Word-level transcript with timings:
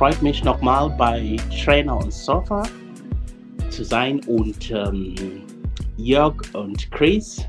freut 0.00 0.22
mich 0.22 0.42
nochmal 0.42 0.88
bei 0.88 1.36
Trainer 1.62 1.94
und 1.94 2.10
Sofa 2.10 2.62
zu 3.68 3.84
sein 3.84 4.18
und 4.26 4.70
ähm, 4.70 5.14
Jörg 5.98 6.36
und 6.54 6.90
Chris. 6.90 7.44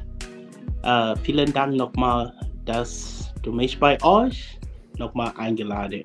Äh, 0.83 1.15
vielen 1.23 1.53
Dank 1.53 1.77
nochmal, 1.77 2.33
dass 2.65 3.33
du 3.41 3.53
mich 3.53 3.79
bei 3.79 3.97
euch 4.03 4.59
nochmal 4.97 5.31
eingeladen 5.37 6.03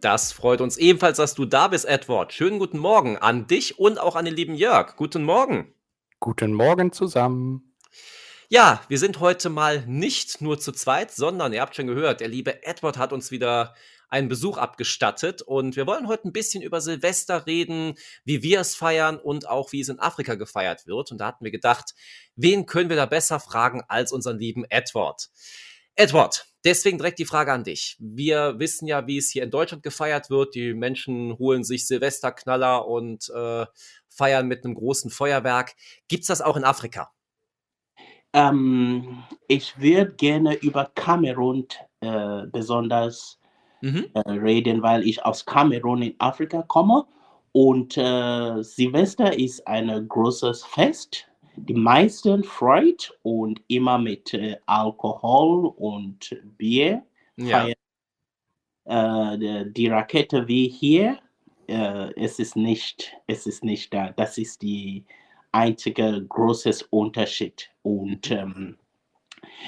das 0.00 0.32
freut 0.32 0.60
uns 0.62 0.78
ebenfalls, 0.78 1.16
dass 1.18 1.34
du 1.34 1.44
da 1.44 1.68
bist, 1.68 1.84
Edward. 1.84 2.32
Schönen 2.32 2.60
guten 2.60 2.78
Morgen 2.78 3.18
an 3.18 3.48
dich 3.48 3.78
und 3.78 4.00
auch 4.00 4.14
an 4.16 4.24
den 4.24 4.34
lieben 4.34 4.54
Jörg. 4.54 4.94
Guten 4.96 5.24
Morgen. 5.24 5.74
Guten 6.20 6.54
Morgen 6.54 6.92
zusammen. 6.92 7.74
Ja, 8.48 8.80
wir 8.88 8.98
sind 8.98 9.20
heute 9.20 9.50
mal 9.50 9.84
nicht 9.86 10.40
nur 10.40 10.58
zu 10.58 10.70
zweit, 10.72 11.10
sondern 11.10 11.52
ihr 11.52 11.60
habt 11.60 11.76
schon 11.76 11.88
gehört, 11.88 12.20
der 12.20 12.28
liebe 12.28 12.62
Edward 12.64 12.96
hat 12.96 13.12
uns 13.12 13.30
wieder 13.30 13.74
einen 14.08 14.28
Besuch 14.28 14.56
abgestattet 14.56 15.42
und 15.42 15.76
wir 15.76 15.86
wollen 15.86 16.08
heute 16.08 16.28
ein 16.28 16.32
bisschen 16.32 16.62
über 16.62 16.80
Silvester 16.80 17.46
reden, 17.46 17.94
wie 18.24 18.42
wir 18.42 18.60
es 18.60 18.74
feiern 18.74 19.18
und 19.18 19.48
auch 19.48 19.72
wie 19.72 19.80
es 19.80 19.88
in 19.88 19.98
Afrika 19.98 20.34
gefeiert 20.34 20.86
wird. 20.86 21.12
Und 21.12 21.18
da 21.18 21.26
hatten 21.26 21.44
wir 21.44 21.52
gedacht, 21.52 21.94
wen 22.36 22.66
können 22.66 22.88
wir 22.88 22.96
da 22.96 23.06
besser 23.06 23.40
fragen 23.40 23.82
als 23.88 24.12
unseren 24.12 24.38
lieben 24.38 24.64
Edward? 24.68 25.28
Edward, 25.94 26.46
deswegen 26.64 26.98
direkt 26.98 27.18
die 27.18 27.24
Frage 27.24 27.52
an 27.52 27.64
dich. 27.64 27.96
Wir 27.98 28.58
wissen 28.58 28.86
ja, 28.86 29.06
wie 29.06 29.18
es 29.18 29.30
hier 29.30 29.42
in 29.42 29.50
Deutschland 29.50 29.82
gefeiert 29.82 30.30
wird. 30.30 30.54
Die 30.54 30.72
Menschen 30.72 31.36
holen 31.38 31.64
sich 31.64 31.86
Silvesterknaller 31.86 32.86
und 32.86 33.28
äh, 33.30 33.66
feiern 34.08 34.46
mit 34.46 34.64
einem 34.64 34.74
großen 34.74 35.10
Feuerwerk. 35.10 35.74
Gibt's 36.06 36.28
das 36.28 36.40
auch 36.40 36.56
in 36.56 36.64
Afrika? 36.64 37.12
Ähm, 38.32 39.24
ich 39.48 39.80
würde 39.80 40.12
gerne 40.14 40.54
über 40.54 40.90
Kamerun 40.94 41.66
äh, 42.00 42.46
besonders 42.46 43.38
mhm. 43.80 44.06
äh, 44.14 44.30
reden, 44.30 44.82
weil 44.82 45.06
ich 45.06 45.24
aus 45.24 45.44
Kamerun 45.44 46.02
in 46.02 46.14
Afrika 46.18 46.62
komme. 46.62 47.04
Und 47.52 47.96
äh, 47.96 48.62
Silvester 48.62 49.36
ist 49.36 49.66
ein 49.66 50.08
großes 50.08 50.64
Fest. 50.64 51.26
Die 51.56 51.74
meisten 51.74 52.44
freut 52.44 53.12
und 53.22 53.60
immer 53.68 53.98
mit 53.98 54.32
äh, 54.34 54.56
Alkohol 54.66 55.72
und 55.76 56.36
Bier 56.56 57.02
ja. 57.36 57.60
feiern. 57.60 57.74
Äh, 58.84 59.70
die 59.72 59.88
Rakete 59.88 60.46
wie 60.46 60.68
hier, 60.68 61.18
äh, 61.66 62.12
es 62.14 62.38
ist 62.38 62.56
nicht, 62.56 63.12
es 63.26 63.46
ist 63.46 63.64
nicht 63.64 63.92
da. 63.92 64.10
Das 64.12 64.38
ist 64.38 64.62
die 64.62 65.04
einzige 65.52 66.24
große 66.28 66.86
Unterschied. 66.90 67.70
Und 67.82 68.30
ähm, 68.30 68.78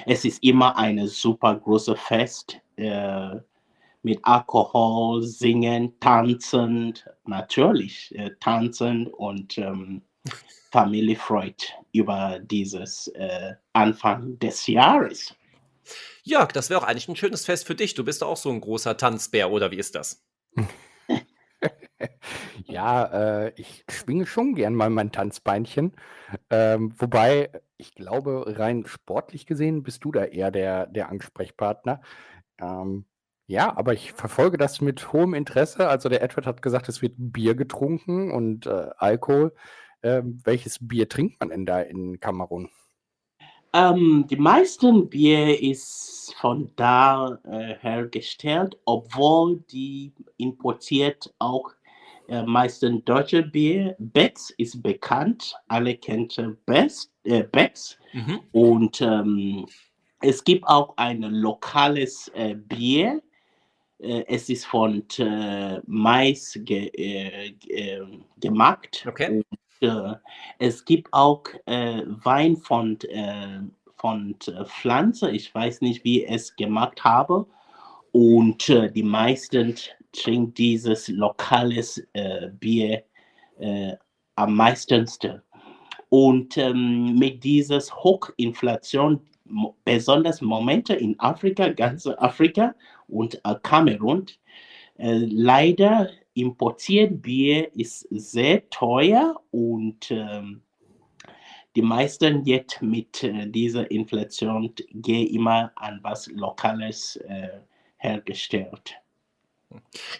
es 0.07 0.25
ist 0.25 0.43
immer 0.43 0.77
ein 0.77 1.07
super 1.07 1.57
großes 1.57 1.99
Fest 2.01 2.61
äh, 2.77 3.37
mit 4.03 4.21
Alkohol, 4.23 5.23
Singen, 5.23 5.99
Tanzen, 6.01 6.95
natürlich 7.27 8.15
äh, 8.17 8.31
Tanzen 8.41 9.07
und 9.07 9.59
ähm, 9.59 10.03
Familie 10.71 11.17
freut 11.17 11.75
über 11.93 12.39
dieses 12.41 13.09
äh, 13.09 13.55
Anfang 13.73 14.39
des 14.39 14.67
Jahres. 14.67 15.35
Jörg, 16.23 16.53
das 16.53 16.71
wäre 16.71 16.81
auch 16.81 16.87
eigentlich 16.87 17.09
ein 17.09 17.17
schönes 17.17 17.45
Fest 17.45 17.67
für 17.67 17.75
dich. 17.75 17.95
Du 17.95 18.05
bist 18.05 18.23
auch 18.23 18.37
so 18.37 18.51
ein 18.51 18.61
großer 18.61 18.97
Tanzbär, 18.97 19.51
oder 19.51 19.71
wie 19.71 19.79
ist 19.79 19.95
das? 19.95 20.23
Ja, 22.67 23.47
äh, 23.47 23.53
ich 23.57 23.85
schwinge 23.91 24.27
schon 24.27 24.55
gern 24.55 24.75
mal 24.75 24.91
mein 24.91 25.13
Tanzbeinchen. 25.13 25.93
Ähm, 26.49 26.95
wobei, 26.99 27.51
ich 27.77 27.95
glaube, 27.95 28.45
rein 28.59 28.87
sportlich 28.87 29.47
gesehen 29.47 29.83
bist 29.83 30.05
du 30.05 30.13
da 30.13 30.25
eher 30.25 30.51
der, 30.51 30.87
der 30.87 31.09
Ansprechpartner. 31.11 32.01
Ähm, 32.59 33.07
ja, 33.51 33.77
aber 33.77 33.95
ich 33.95 34.13
verfolge 34.13 34.59
das 34.59 34.81
mit 34.81 35.13
hohem 35.13 35.35
Interesse. 35.35 35.89
Also 35.89 36.09
der 36.09 36.23
Edward 36.23 36.47
hat 36.47 36.63
gesagt, 36.63 36.89
es 36.89 37.03
wird 37.03 37.15
Bier 37.17 37.57
getrunken 37.57 38.31
und 38.31 38.67
äh, 38.67 38.91
Alkohol. 38.97 39.53
Ähm, 40.05 40.41
welches 40.45 40.79
Bier 40.81 41.09
trinkt 41.09 41.41
man 41.41 41.49
denn 41.49 41.67
da 41.67 41.81
in 41.81 42.21
Kamerun? 42.21 42.71
Ähm, 43.73 44.25
die 44.31 44.37
meisten 44.37 45.09
Bier 45.09 45.61
ist 45.61 46.33
von 46.39 46.71
da 46.77 47.41
äh, 47.45 47.75
hergestellt, 47.81 48.79
obwohl 48.85 49.61
die 49.73 50.13
importiert 50.37 51.35
auch 51.41 51.73
äh, 52.29 52.45
meisten 52.45 53.05
deutsche 53.05 53.43
Bier. 53.43 53.97
Becks 53.99 54.51
ist 54.59 54.81
bekannt, 54.81 55.57
alle 55.67 55.97
kennen 55.97 56.29
Becks. 56.67 57.11
Äh, 57.25 57.43
Becks. 57.43 57.99
Mhm. 58.13 58.41
Und 58.53 59.01
ähm, 59.01 59.67
es 60.21 60.45
gibt 60.45 60.69
auch 60.69 60.97
ein 60.99 61.23
lokales 61.23 62.31
äh, 62.35 62.55
Bier. 62.55 63.21
Äh, 64.03 64.25
es 64.29 64.49
ist 64.49 64.67
von 64.67 65.05
äh, 65.19 65.81
Mais 65.87 66.59
ge 66.65 66.87
äh, 66.89 67.53
gemacht. 68.41 69.05
Okay. 69.07 69.39
Und, 69.39 69.61
es 70.59 70.85
gibt 70.85 71.09
auch 71.15 71.43
Wein 71.65 72.59
von, 72.59 72.99
von 73.97 74.37
Pflanze. 74.67 75.31
Ich 75.31 75.55
weiß 75.55 75.81
nicht, 75.81 76.05
wie 76.05 76.23
ich 76.23 76.31
es 76.31 76.55
gemacht 76.55 77.03
habe. 77.03 77.47
Und 78.13 78.69
die 78.69 79.03
meisten 79.03 79.75
trinkt 80.13 80.59
dieses 80.59 81.09
lokales 81.09 82.07
Bier 82.59 83.05
am 84.35 84.55
meisten. 84.55 85.09
Und 86.11 86.59
ähm, 86.59 87.19
mit 87.19 87.43
dieser 87.43 87.81
Hochinflation, 87.81 89.19
besonders 89.85 90.41
Momente 90.41 90.95
in 90.95 91.19
Afrika, 91.19 91.69
ganz 91.69 92.07
Afrika 92.07 92.75
und 93.09 93.41
äh, 93.45 93.55
Kamerun, 93.63 94.27
äh, 94.99 95.19
leider 95.19 96.11
importiert 96.35 97.23
Bier 97.23 97.75
ist 97.75 98.07
sehr 98.11 98.69
teuer 98.71 99.41
und 99.51 100.11
ähm, 100.11 100.63
die 101.77 101.83
meisten 101.83 102.45
jetzt 102.45 102.83
mit 102.83 103.23
äh, 103.23 103.47
dieser 103.47 103.91
Inflation 103.91 104.73
gehen 104.93 105.29
immer 105.35 105.73
an 105.77 106.01
was 106.03 106.27
Lokales 106.29 107.17
äh, 107.17 107.61
hergestellt. 107.99 108.97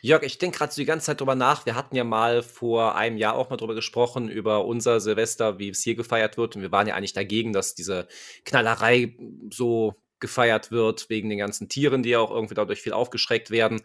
Jörg, 0.01 0.23
ich 0.23 0.39
denke 0.39 0.59
gerade 0.59 0.73
so 0.73 0.81
die 0.81 0.87
ganze 0.87 1.07
Zeit 1.07 1.21
drüber 1.21 1.35
nach. 1.35 1.67
Wir 1.67 1.75
hatten 1.75 1.97
ja 1.97 2.05
mal 2.05 2.43
vor 2.43 2.95
einem 2.95 3.17
Jahr 3.17 3.35
auch 3.35 3.51
mal 3.51 3.57
drüber 3.57 3.75
gesprochen, 3.75 4.29
über 4.29 4.65
unser 4.65 5.01
Silvester, 5.01 5.59
wie 5.59 5.71
es 5.71 5.83
hier 5.83 5.95
gefeiert 5.95 6.37
wird. 6.37 6.57
Und 6.57 6.63
wir 6.63 6.73
waren 6.73 6.87
ja 6.87 6.95
eigentlich 6.95 7.13
dagegen, 7.13 7.53
dass 7.53 7.75
diese 7.75 8.07
Knallerei 8.45 9.17
so 9.51 9.97
gefeiert 10.21 10.71
wird, 10.71 11.09
wegen 11.11 11.29
den 11.31 11.39
ganzen 11.39 11.69
Tieren, 11.69 12.03
die 12.03 12.11
ja 12.11 12.21
auch 12.21 12.31
irgendwie 12.31 12.55
dadurch 12.55 12.81
viel 12.83 12.93
aufgeschreckt 12.93 13.51
werden. 13.51 13.83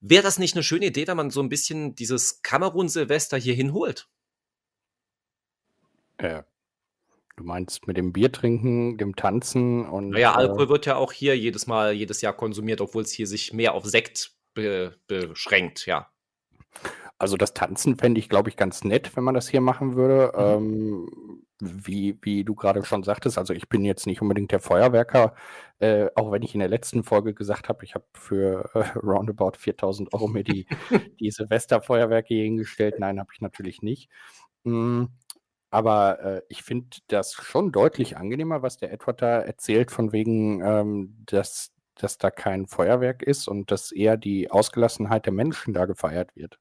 Wäre 0.00 0.22
das 0.22 0.38
nicht 0.38 0.54
eine 0.54 0.62
schöne 0.62 0.86
Idee, 0.86 1.06
wenn 1.06 1.16
man 1.16 1.30
so 1.30 1.40
ein 1.40 1.48
bisschen 1.48 1.94
dieses 1.94 2.42
Kamerun-Silvester 2.42 3.36
hier 3.38 3.54
hinholt? 3.54 4.08
Äh, 6.18 6.42
du 7.36 7.44
meinst 7.44 7.86
mit 7.86 7.96
dem 7.96 8.12
Bier 8.12 8.30
trinken, 8.30 8.98
dem 8.98 9.16
Tanzen 9.16 9.86
und. 9.88 10.10
Naja, 10.10 10.34
Alkohol 10.34 10.66
äh, 10.66 10.68
wird 10.68 10.86
ja 10.86 10.96
auch 10.96 11.12
hier 11.12 11.36
jedes 11.36 11.66
Mal, 11.66 11.92
jedes 11.92 12.20
Jahr 12.20 12.34
konsumiert, 12.34 12.80
obwohl 12.80 13.02
es 13.02 13.12
hier 13.12 13.26
sich 13.26 13.52
mehr 13.52 13.74
auf 13.74 13.84
Sekt 13.84 14.35
be 14.56 14.96
beschränkt, 15.06 15.86
ja. 15.86 16.10
Also 17.18 17.36
das 17.36 17.54
Tanzen 17.54 17.96
fände 17.96 18.18
ich, 18.18 18.28
glaube 18.28 18.50
ich, 18.50 18.56
ganz 18.56 18.84
nett, 18.84 19.16
wenn 19.16 19.24
man 19.24 19.34
das 19.34 19.48
hier 19.48 19.60
machen 19.60 19.94
würde. 19.94 20.32
Mhm. 20.34 21.06
Ähm, 21.08 21.42
wie, 21.60 22.18
wie 22.20 22.44
du 22.44 22.54
gerade 22.54 22.84
schon 22.84 23.02
sagtest, 23.02 23.38
also 23.38 23.54
ich 23.54 23.68
bin 23.70 23.84
jetzt 23.84 24.06
nicht 24.06 24.20
unbedingt 24.20 24.52
der 24.52 24.60
Feuerwerker, 24.60 25.34
äh, 25.78 26.08
auch 26.14 26.30
wenn 26.30 26.42
ich 26.42 26.52
in 26.52 26.60
der 26.60 26.68
letzten 26.68 27.02
Folge 27.02 27.32
gesagt 27.32 27.70
habe, 27.70 27.82
ich 27.84 27.94
habe 27.94 28.04
für 28.12 28.68
äh, 28.74 28.98
roundabout 28.98 29.52
4000 29.56 30.12
Euro 30.12 30.28
mir 30.28 30.44
die, 30.44 30.66
die 31.20 31.30
Silvesterfeuerwerke 31.30 32.34
hingestellt. 32.34 32.96
Nein, 32.98 33.18
habe 33.18 33.30
ich 33.32 33.40
natürlich 33.40 33.80
nicht. 33.80 34.10
Mhm. 34.64 35.08
Aber 35.70 36.20
äh, 36.20 36.42
ich 36.48 36.62
finde 36.62 36.98
das 37.08 37.32
schon 37.32 37.72
deutlich 37.72 38.16
angenehmer, 38.16 38.62
was 38.62 38.76
der 38.76 38.92
Edward 38.92 39.22
da 39.22 39.40
erzählt, 39.40 39.90
von 39.90 40.12
wegen, 40.12 40.62
ähm, 40.62 41.16
dass 41.26 41.72
dass 42.00 42.18
da 42.18 42.30
kein 42.30 42.66
Feuerwerk 42.66 43.22
ist 43.22 43.48
und 43.48 43.70
dass 43.70 43.92
eher 43.92 44.16
die 44.16 44.50
Ausgelassenheit 44.50 45.26
der 45.26 45.32
Menschen 45.32 45.74
da 45.74 45.86
gefeiert 45.86 46.34
wird. 46.36 46.58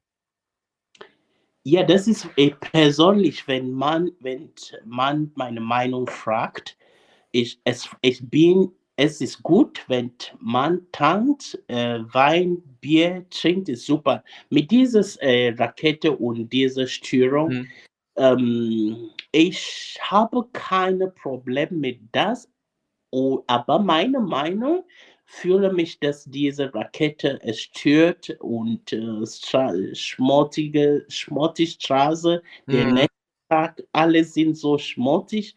Ja, 1.64 1.84
das 1.84 2.08
ist 2.08 2.28
äh, 2.38 2.52
persönlich, 2.52 3.48
wenn 3.48 3.72
man, 3.72 4.12
wenn 4.20 4.52
man 4.86 5.32
meine 5.36 5.62
Meinung 5.62 6.08
fragt, 6.08 6.78
ich, 7.32 7.60
es, 7.64 7.90
ich 8.02 8.28
bin 8.30 8.72
es 8.98 9.20
ist 9.20 9.44
gut, 9.44 9.84
wenn 9.88 10.12
man 10.40 10.88
tankt, 10.92 11.60
äh, 11.68 12.00
Wein, 12.14 12.62
Bier 12.80 13.26
trinkt, 13.30 13.68
ist 13.68 13.86
super. 13.86 14.24
Mit 14.50 14.72
dieser 14.72 15.22
äh, 15.22 15.54
Rakete 15.58 16.16
und 16.16 16.50
dieser 16.50 16.88
Störung, 16.88 17.50
Mhm. 17.50 17.68
ähm, 18.16 19.10
ich 19.32 19.98
habe 20.02 20.48
keine 20.54 21.10
Probleme 21.10 21.78
mit 21.78 22.00
das, 22.14 22.50
aber 23.48 23.80
meine 23.80 24.20
Meinung 24.20 24.84
fühle 25.25 25.74
mich, 25.74 26.00
dass 26.00 26.25
diese 26.25 26.74
Rakete 26.74 27.39
es 27.44 27.62
stört 27.62 28.30
und 28.39 28.94
äh, 28.94 29.25
stra 29.25 29.74
schmutzige, 29.94 31.06
schmutzige 31.10 31.72
Straße, 31.72 32.42
der 32.72 32.86
Mhm. 32.86 32.94
nächste 32.94 33.10
Tag, 33.50 33.83
alle 33.92 34.24
sind 34.24 34.57
so 34.57 34.77
schmutzig 34.77 35.56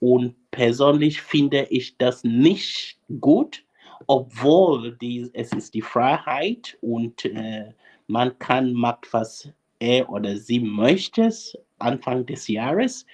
und 0.00 0.34
persönlich 0.50 1.20
finde 1.20 1.66
ich 1.70 1.96
das 1.98 2.24
nicht 2.24 2.98
gut, 3.20 3.64
obwohl 4.06 4.96
die, 4.98 5.30
es 5.34 5.52
ist 5.52 5.74
die 5.74 5.82
Freiheit 5.82 6.78
und 6.80 7.24
äh, 7.24 7.72
man 8.06 8.38
kann 8.38 8.72
macht, 8.72 9.12
was 9.12 9.50
er 9.80 10.08
oder 10.10 10.36
sie 10.36 10.60
möchte, 10.60 11.30
Anfang 11.78 12.26
des 12.26 12.48
Jahres. 12.48 13.06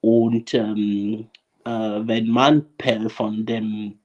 Und 0.00 0.54
ähm, 0.54 1.28
äh, 1.64 1.70
wenn 1.70 2.28
man 2.28 2.66
per, 2.76 3.10
von 3.10 3.44
dem 3.46 3.98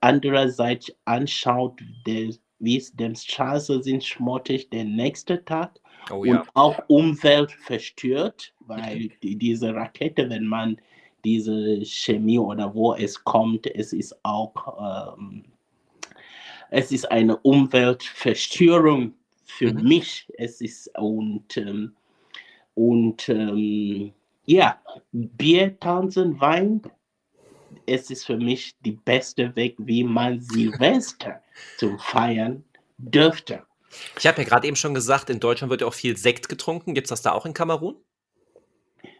anderen 0.00 0.50
Seite 0.50 0.94
anschaut, 1.04 1.80
der, 2.06 2.30
wie 2.58 2.76
es 2.76 2.94
dem 2.94 3.14
Straße 3.14 3.82
sind 3.82 4.04
schmutzig 4.04 4.70
der 4.70 4.84
nächste 4.84 5.44
Tag 5.44 5.80
Oh 6.10 6.24
ja. 6.24 6.40
und 6.40 6.48
auch 6.54 6.78
Umwelt 6.88 7.52
verstört, 7.52 8.52
weil 8.60 9.10
die, 9.22 9.36
diese 9.36 9.74
Rakete, 9.74 10.28
wenn 10.28 10.46
man 10.46 10.76
diese 11.24 11.84
Chemie 11.84 12.38
oder 12.38 12.74
wo 12.74 12.94
es 12.94 13.22
kommt, 13.22 13.66
es 13.66 13.92
ist 13.92 14.18
auch 14.24 15.16
ähm, 15.18 15.44
es 16.70 16.92
ist 16.92 17.10
eine 17.10 17.36
Umweltverstörung 17.38 19.14
für 19.44 19.72
Mhm. 19.72 19.82
mich. 19.82 20.28
Es 20.38 20.60
ist 20.60 20.90
und 20.98 21.56
ähm, 21.56 21.94
und 22.74 23.28
ähm, 23.28 24.12
ja, 24.46 24.80
Bier, 25.12 25.78
Tanzen, 25.80 26.40
Wein, 26.40 26.80
es 27.90 28.10
ist 28.10 28.24
für 28.26 28.36
mich 28.36 28.74
die 28.84 28.92
beste 28.92 29.54
Weg, 29.56 29.76
wie 29.78 30.04
man 30.04 30.40
Silvester 30.40 31.42
zum 31.76 31.98
Feiern 31.98 32.64
dürfte. 32.98 33.64
Ich 34.18 34.26
habe 34.26 34.42
ja 34.42 34.48
gerade 34.48 34.66
eben 34.68 34.76
schon 34.76 34.94
gesagt, 34.94 35.30
in 35.30 35.40
Deutschland 35.40 35.70
wird 35.70 35.80
ja 35.80 35.86
auch 35.86 35.94
viel 35.94 36.16
Sekt 36.16 36.48
getrunken. 36.48 36.94
Gibt 36.94 37.06
es 37.06 37.10
das 37.10 37.22
da 37.22 37.32
auch 37.32 37.46
in 37.46 37.54
Kamerun? 37.54 37.96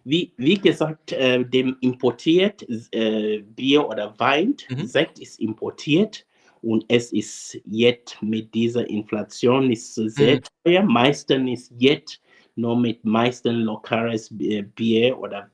wie, 0.04 0.32
wie 0.36 0.54
gesagt, 0.54 1.12
äh, 1.12 1.44
dem 1.44 1.76
importiert 1.80 2.64
äh, 2.92 3.38
Bier 3.38 3.86
oder 3.88 4.18
Wein, 4.18 4.56
Mhm. 4.68 4.86
Sekt 4.86 5.18
ist 5.18 5.40
importiert 5.40 6.26
und 6.62 6.84
es 6.88 7.12
ist 7.12 7.58
jetzt 7.64 8.20
mit 8.22 8.52
dieser 8.54 8.88
Inflation 8.88 9.70
ist 9.70 9.94
sehr 9.94 10.36
Mhm. 10.36 10.42
teuer. 10.64 10.82
Meistens 10.82 11.50
ist 11.50 11.72
jetzt 11.78 12.20
nur 12.56 12.76
mit 12.78 13.04
meisten 13.04 13.56
lokales 13.62 14.28
Bi- 14.36 14.62
Bier 14.62 15.18
oder 15.18 15.50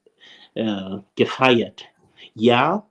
äh, 0.54 0.98
gefeiert. 1.14 1.84
Ja, 2.34 2.88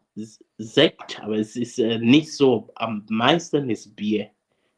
Sekt, 0.58 1.22
aber 1.22 1.36
es 1.36 1.56
ist 1.56 1.80
äh, 1.80 2.00
nicht 2.00 2.32
so. 2.34 2.70
Am 2.76 3.06
meisten 3.10 3.70
ist 3.70 3.96
Bier. 3.96 4.30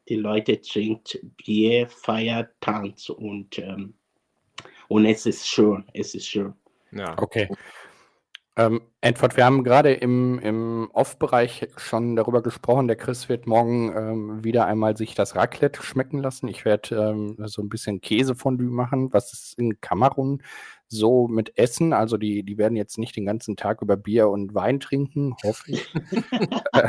Die 0.08 0.16
Leute 0.16 0.60
trinken 0.60 1.34
Bier, 1.36 1.88
feiert, 1.88 2.50
tanzt 2.60 3.10
und, 3.10 3.58
ähm, 3.58 3.94
und 4.88 5.04
es 5.04 5.26
ist 5.26 5.46
schön. 5.46 5.84
Es 5.92 6.14
ist 6.14 6.26
schön. 6.26 6.54
Ja. 6.92 7.16
Okay. 7.18 7.48
Ähm, 8.58 8.80
Edward, 9.00 9.36
wir 9.36 9.44
haben 9.44 9.62
gerade 9.62 9.92
im, 9.92 10.40
im 10.40 10.90
Off-Bereich 10.92 11.68
schon 11.76 12.16
darüber 12.16 12.42
gesprochen. 12.42 12.88
Der 12.88 12.96
Chris 12.96 13.28
wird 13.28 13.46
morgen 13.46 13.96
ähm, 13.96 14.42
wieder 14.44 14.66
einmal 14.66 14.96
sich 14.96 15.14
das 15.14 15.36
Raclette 15.36 15.80
schmecken 15.80 16.18
lassen. 16.18 16.48
Ich 16.48 16.64
werde 16.64 16.96
ähm, 16.96 17.36
so 17.46 17.62
ein 17.62 17.68
bisschen 17.68 18.00
Käsefondue 18.00 18.68
machen. 18.68 19.12
Was 19.12 19.32
ist 19.32 19.58
in 19.60 19.80
Kamerun 19.80 20.42
so 20.88 21.28
mit 21.28 21.56
Essen? 21.56 21.92
Also 21.92 22.16
die, 22.16 22.42
die 22.42 22.58
werden 22.58 22.74
jetzt 22.74 22.98
nicht 22.98 23.14
den 23.14 23.26
ganzen 23.26 23.56
Tag 23.56 23.80
über 23.80 23.96
Bier 23.96 24.28
und 24.28 24.56
Wein 24.56 24.80
trinken, 24.80 25.36
hoffe 25.44 25.70
ich. 25.70 25.94
Äh, 26.72 26.88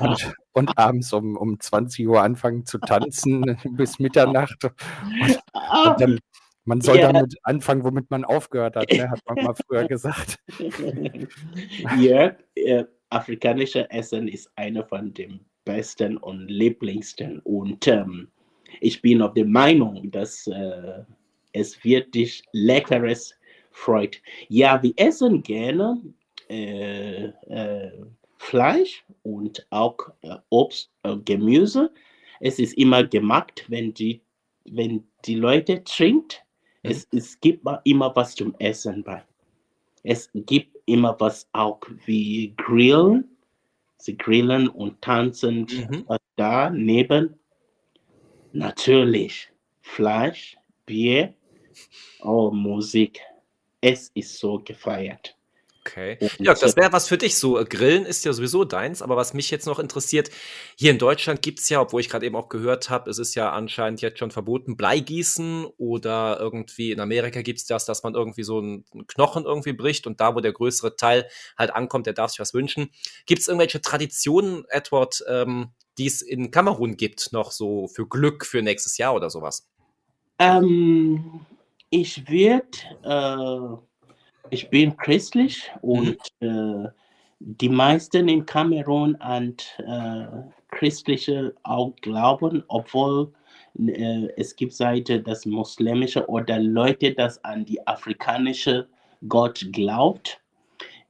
und, 0.00 0.34
und 0.52 0.78
abends 0.78 1.12
um, 1.12 1.36
um 1.36 1.58
20 1.58 2.06
Uhr 2.06 2.22
anfangen 2.22 2.64
zu 2.66 2.78
tanzen 2.78 3.58
bis 3.76 3.98
Mitternacht. 3.98 4.64
Und 4.64 6.00
dann, 6.00 6.18
man 6.64 6.80
soll 6.80 6.98
Ja. 6.98 7.12
damit 7.12 7.36
anfangen, 7.42 7.84
womit 7.84 8.10
man 8.10 8.24
aufgehört 8.24 8.76
hat, 8.76 8.90
ne? 8.90 9.10
hat 9.10 9.20
man 9.26 9.44
mal 9.44 9.54
früher 9.54 9.86
gesagt. 9.86 10.38
ja, 11.98 12.36
äh, 12.54 12.84
afrikanische 13.10 13.90
Essen 13.90 14.28
ist 14.28 14.50
einer 14.56 14.84
von 14.84 15.12
den 15.12 15.40
besten 15.64 16.16
und 16.16 16.48
lieblingsten. 16.48 17.40
Und 17.40 17.86
ähm, 17.88 18.28
ich 18.80 19.02
bin 19.02 19.22
auf 19.22 19.34
der 19.34 19.46
Meinung, 19.46 20.10
dass 20.10 20.46
äh, 20.46 21.04
es 21.52 21.82
wirklich 21.84 22.42
leckeres 22.52 23.34
freut. 23.70 24.20
Ja, 24.48 24.82
wir 24.82 24.92
essen 24.96 25.42
gerne 25.42 26.00
äh, 26.48 27.26
äh, 27.26 27.92
Fleisch 28.38 29.04
und 29.22 29.66
auch 29.70 29.96
äh, 30.22 30.36
Obst, 30.50 30.90
äh, 31.04 31.16
Gemüse. 31.24 31.92
Es 32.40 32.58
ist 32.58 32.74
immer 32.74 33.04
gemacht, 33.04 33.64
wenn 33.68 33.94
die, 33.94 34.20
wenn 34.64 35.04
die 35.24 35.36
Leute 35.36 35.84
trinkt. 35.84 36.41
Es, 36.82 37.06
es 37.12 37.40
gibt 37.40 37.64
immer 37.84 38.14
was 38.16 38.34
zum 38.34 38.54
Essen 38.58 39.02
bei. 39.04 39.22
Es 40.02 40.28
gibt 40.34 40.76
immer 40.86 41.16
was 41.20 41.48
auch 41.52 41.80
wie 42.06 42.54
Grillen. 42.56 43.28
Sie 43.98 44.16
grillen 44.16 44.68
und 44.68 45.00
tanzen 45.00 45.60
Mhm. 45.60 46.04
was 46.08 46.18
daneben. 46.34 47.38
Natürlich 48.52 49.48
Fleisch, 49.80 50.56
Bier, 50.86 51.34
oh, 52.20 52.50
Musik. 52.50 53.20
Es 53.80 54.10
ist 54.14 54.38
so 54.38 54.58
gefeiert. 54.58 55.36
Okay. 55.84 56.16
Und 56.20 56.40
Jörg, 56.40 56.58
das 56.60 56.76
wäre 56.76 56.92
was 56.92 57.08
für 57.08 57.18
dich. 57.18 57.36
So, 57.36 57.58
äh, 57.58 57.64
Grillen 57.64 58.06
ist 58.06 58.24
ja 58.24 58.32
sowieso 58.32 58.64
deins, 58.64 59.02
aber 59.02 59.16
was 59.16 59.34
mich 59.34 59.50
jetzt 59.50 59.66
noch 59.66 59.80
interessiert, 59.80 60.30
hier 60.78 60.92
in 60.92 60.98
Deutschland 60.98 61.42
gibt 61.42 61.58
es 61.58 61.68
ja, 61.68 61.80
obwohl 61.80 62.00
ich 62.00 62.08
gerade 62.08 62.24
eben 62.24 62.36
auch 62.36 62.48
gehört 62.48 62.88
habe, 62.88 63.10
es 63.10 63.18
ist 63.18 63.34
ja 63.34 63.50
anscheinend 63.50 64.00
jetzt 64.00 64.20
schon 64.20 64.30
verboten, 64.30 64.76
Bleigießen 64.76 65.66
oder 65.78 66.38
irgendwie 66.38 66.92
in 66.92 67.00
Amerika 67.00 67.42
gibt 67.42 67.58
es 67.58 67.66
das, 67.66 67.84
dass 67.84 68.04
man 68.04 68.14
irgendwie 68.14 68.44
so 68.44 68.58
einen 68.58 68.84
einen 68.92 69.06
Knochen 69.06 69.44
irgendwie 69.44 69.72
bricht 69.72 70.06
und 70.06 70.20
da, 70.20 70.34
wo 70.34 70.40
der 70.40 70.52
größere 70.52 70.96
Teil 70.96 71.28
halt 71.58 71.74
ankommt, 71.74 72.06
der 72.06 72.12
darf 72.12 72.30
sich 72.30 72.40
was 72.40 72.54
wünschen. 72.54 72.90
Gibt 73.26 73.40
es 73.40 73.48
irgendwelche 73.48 73.80
Traditionen, 73.80 74.64
Edward, 74.68 75.24
ähm, 75.28 75.72
die 75.98 76.06
es 76.06 76.22
in 76.22 76.50
Kamerun 76.50 76.96
gibt, 76.96 77.32
noch 77.32 77.50
so 77.50 77.88
für 77.88 78.06
Glück 78.06 78.46
für 78.46 78.62
nächstes 78.62 78.98
Jahr 78.98 79.14
oder 79.14 79.30
sowas? 79.30 79.68
Ähm, 80.38 81.44
ich 81.90 82.28
würde, 82.28 82.78
äh, 83.02 83.76
ich 84.52 84.68
bin 84.68 84.94
christlich 84.98 85.70
und 85.80 86.18
äh, 86.40 86.88
die 87.38 87.70
meisten 87.70 88.28
in 88.28 88.44
Kamerun 88.44 89.16
an 89.16 89.56
äh, 89.78 90.26
christliche 90.68 91.54
auch 91.62 91.94
glauben, 92.02 92.62
obwohl 92.68 93.32
äh, 93.78 94.28
es 94.36 94.54
gibt 94.54 94.74
Seite 94.74 95.22
das 95.22 95.46
muslimische 95.46 96.28
oder 96.28 96.58
Leute, 96.58 97.14
das 97.14 97.42
an 97.44 97.64
die 97.64 97.84
afrikanische 97.86 98.86
Gott 99.26 99.66
glaubt. 99.72 100.38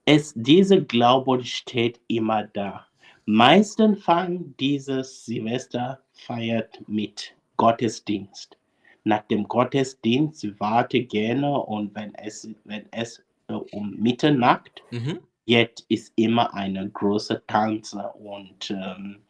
Es, 0.04 0.32
diese 0.36 0.80
Glauben 0.84 1.44
steht 1.44 2.00
immer 2.06 2.44
da. 2.44 2.86
Meistens 3.26 4.04
fangen 4.04 4.54
dieses 4.60 5.24
Silvester 5.24 6.00
feiert 6.12 6.80
mit 6.86 7.34
Gottesdienst 7.56 8.56
nach 9.04 9.22
dem 9.22 9.48
Gottesdienst 9.48 10.46
warte 10.60 11.02
gerne 11.02 11.58
und 11.58 11.94
wenn 11.94 12.14
es, 12.14 12.48
wenn 12.64 12.84
es 12.92 13.22
äh, 13.52 13.76
um 13.76 13.94
Mitternacht 13.98 14.82
Mhm. 14.90 15.20
jetzt 15.44 15.84
ist 15.88 16.12
immer 16.16 16.54
eine 16.54 16.88
große 16.88 17.42
Tanze 17.46 18.08
und 18.14 18.70
ähm, 18.70 19.22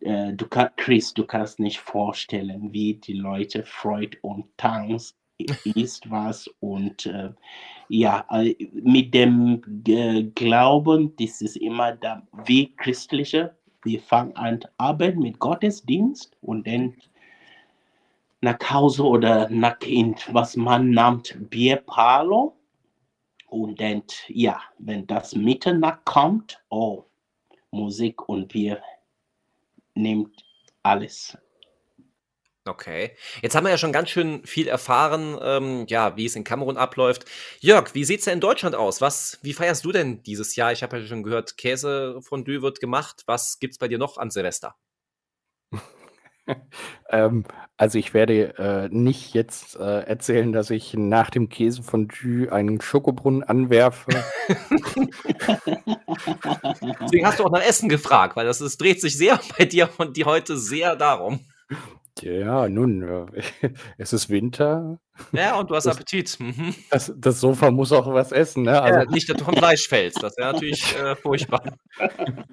äh, 0.00 0.32
du 0.32 0.46
kann, 0.46 0.70
Chris, 0.76 1.14
du 1.14 1.24
kannst 1.24 1.58
nicht 1.58 1.78
vorstellen, 1.78 2.72
wie 2.72 2.94
die 2.94 3.14
Leute 3.14 3.62
freut 3.64 4.18
und 4.22 4.46
tanzt, 4.56 5.16
ist 5.64 6.10
was 6.10 6.48
und 6.60 7.06
äh, 7.06 7.30
ja, 7.88 8.26
äh, 8.30 8.54
mit 8.72 9.14
dem 9.14 9.62
Glauben, 10.34 11.14
das 11.16 11.40
ist 11.40 11.56
immer 11.56 11.92
da, 11.92 12.26
wie 12.46 12.74
christliche, 12.76 13.56
wir 13.84 14.00
fangen 14.00 14.34
an 14.36 14.60
Abend 14.78 15.18
mit 15.18 15.38
Gottesdienst 15.38 16.36
und 16.40 16.66
dann 16.66 16.94
nach 18.40 18.58
Hause 18.70 19.04
oder 19.04 19.48
nach 19.50 19.80
in 19.82 20.14
was 20.32 20.56
man 20.56 20.90
nennt 20.90 21.36
Bierparlo. 21.50 22.55
Und 23.46 23.80
dann, 23.80 24.02
ja, 24.28 24.60
wenn 24.78 25.06
das 25.06 25.34
Mitternacht 25.34 26.04
kommt, 26.04 26.62
oh, 26.68 27.04
Musik 27.70 28.28
und 28.28 28.48
Bier 28.48 28.82
nimmt 29.94 30.44
alles. 30.82 31.36
Okay. 32.66 33.16
Jetzt 33.42 33.54
haben 33.54 33.64
wir 33.64 33.70
ja 33.70 33.78
schon 33.78 33.92
ganz 33.92 34.10
schön 34.10 34.44
viel 34.44 34.66
erfahren, 34.66 35.38
ähm, 35.40 35.86
ja, 35.88 36.16
wie 36.16 36.26
es 36.26 36.34
in 36.34 36.42
Kamerun 36.42 36.76
abläuft. 36.76 37.24
Jörg, 37.60 37.94
wie 37.94 38.04
sieht's 38.04 38.24
denn 38.24 38.34
in 38.34 38.40
Deutschland 38.40 38.74
aus? 38.74 39.00
Was, 39.00 39.38
wie 39.42 39.52
feierst 39.52 39.84
du 39.84 39.92
denn 39.92 40.22
dieses 40.24 40.56
Jahr? 40.56 40.72
Ich 40.72 40.82
habe 40.82 40.98
ja 40.98 41.06
schon 41.06 41.22
gehört, 41.22 41.56
Käsefondue 41.56 42.62
wird 42.62 42.80
gemacht. 42.80 43.22
Was 43.26 43.60
gibt's 43.60 43.78
bei 43.78 43.86
dir 43.86 43.98
noch 43.98 44.18
an 44.18 44.30
Silvester? 44.30 44.74
Ähm, 47.08 47.44
also 47.76 47.98
ich 47.98 48.14
werde 48.14 48.58
äh, 48.58 48.88
nicht 48.90 49.32
jetzt 49.32 49.76
äh, 49.76 50.00
erzählen, 50.00 50.50
dass 50.52 50.70
ich 50.70 50.94
nach 50.94 51.30
dem 51.30 51.48
Käsefondue 51.48 52.50
einen 52.50 52.80
Schokobrunnen 52.80 53.44
anwerfe. 53.44 54.10
Deswegen 57.00 57.24
hast 57.24 57.38
du 57.38 57.44
auch 57.44 57.52
nach 57.52 57.64
Essen 57.64 57.88
gefragt, 57.88 58.34
weil 58.34 58.44
das 58.44 58.60
es 58.60 58.76
dreht 58.76 59.00
sich 59.00 59.16
sehr 59.16 59.38
bei 59.56 59.66
dir 59.66 59.88
und 59.98 60.16
die 60.16 60.24
heute 60.24 60.56
sehr 60.56 60.96
darum. 60.96 61.46
Ja, 62.22 62.68
nun, 62.68 63.02
äh, 63.02 63.26
es 63.98 64.12
ist 64.12 64.30
Winter. 64.30 64.98
Ja, 65.32 65.58
und 65.58 65.70
du 65.70 65.74
hast 65.74 65.84
Das, 65.84 65.96
Appetit. 65.96 66.38
Mhm. 66.40 66.74
das, 66.90 67.12
das 67.16 67.40
Sofa 67.40 67.70
muss 67.70 67.92
auch 67.92 68.06
was 68.12 68.32
essen, 68.32 68.62
ne? 68.64 68.80
Also, 68.80 69.00
Ja, 69.00 69.04
nicht, 69.06 69.28
dass 69.28 69.36
du 69.36 69.44
vom 69.44 69.54
Fleisch 69.56 69.86
fällst. 69.88 70.22
Das 70.22 70.36
wäre 70.38 70.52
natürlich 70.54 70.96
äh, 70.96 71.14
furchtbar. 71.16 71.62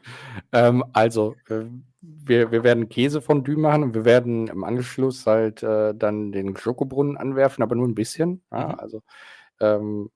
ähm, 0.52 0.84
also 0.94 1.36
äh, 1.50 1.66
wir, 2.02 2.52
wir 2.52 2.64
werden 2.64 2.90
Käsefondue 2.90 3.58
machen 3.58 3.84
und 3.84 3.94
wir 3.94 4.04
werden 4.06 4.48
im 4.48 4.64
Anschluss 4.66 5.26
halt 5.26 5.64
äh, 5.64 5.94
dann 5.96 6.32
den 6.34 6.58
Schokobrunnen 6.58 7.16
anwerfen, 7.18 7.64
aber 7.64 7.76
nur 7.76 7.88
ein 7.88 7.96
bisschen. 7.96 8.44
Ja, 8.52 8.68
Mhm. 8.70 8.80
also 8.80 9.02
ähm, 9.62 10.10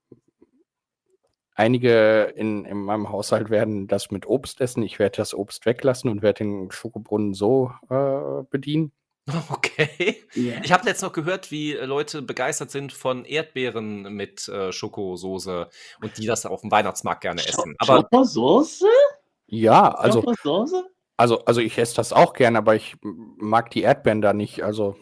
einige 1.55 2.33
in, 2.35 2.65
in 2.65 2.77
meinem 2.79 3.09
Haushalt 3.09 3.49
werden 3.49 3.87
das 3.87 4.11
mit 4.11 4.25
Obst 4.27 4.59
essen. 4.61 4.83
Ich 4.83 4.99
werde 4.99 5.17
das 5.17 5.33
Obst 5.33 5.65
weglassen 5.65 6.09
und 6.09 6.21
werde 6.21 6.39
den 6.43 6.69
Schokobrunnen 6.71 7.33
so 7.33 7.71
äh, 7.89 8.43
bedienen. 8.49 8.91
Okay. 9.49 10.23
Ja. 10.33 10.55
Ich 10.63 10.71
habe 10.71 10.85
letztens 10.85 11.01
noch 11.01 11.13
gehört, 11.13 11.51
wie 11.51 11.73
äh, 11.75 11.85
Leute 11.85 12.21
begeistert 12.21 12.71
sind 12.71 12.93
von 12.93 13.25
Erdbeeren 13.25 14.13
mit 14.13 14.47
äh, 14.47 14.71
Schokosoße 14.71 15.69
und 16.01 16.17
die 16.17 16.25
das 16.25 16.45
auf 16.45 16.61
dem 16.61 16.71
Weihnachtsmarkt 16.71 17.21
gerne 17.21 17.45
essen. 17.45 17.75
Aber 17.79 17.97
Schokosoße? 17.97 18.87
Ja, 19.47 19.89
also, 19.89 20.21
Schokosoße? 20.21 20.85
also, 21.17 21.43
also 21.45 21.61
ich 21.61 21.77
esse 21.77 21.95
das 21.95 22.13
auch 22.13 22.33
gern, 22.33 22.55
aber 22.55 22.75
ich 22.75 22.95
mag 23.01 23.69
die 23.71 23.81
Erdbeeren 23.81 24.21
da 24.21 24.33
nicht. 24.33 24.63
Also 24.63 24.95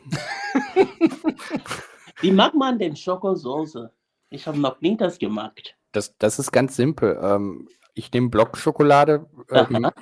Wie 2.22 2.32
macht 2.32 2.56
man 2.56 2.80
denn 2.80 2.96
Schokosoße? 2.96 3.92
Ich 4.30 4.48
habe 4.48 4.60
noch 4.60 4.82
nie 4.82 4.98
das 4.98 5.20
gemacht. 5.20 5.76
das, 5.92 6.18
das 6.18 6.40
ist 6.40 6.52
ganz 6.52 6.76
simpel. 6.76 7.20
Ähm, 7.22 7.70
ich 7.94 8.12
nehme 8.12 8.30
Blockschokolade, 8.30 9.26
ähm, 9.52 9.86
Aha. 9.86 9.94